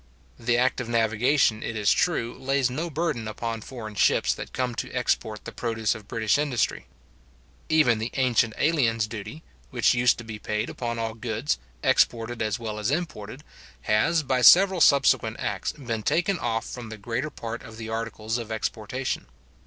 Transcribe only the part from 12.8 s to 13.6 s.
imported,